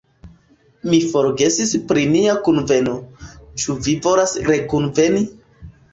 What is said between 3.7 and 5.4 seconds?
vi volas rekunveni?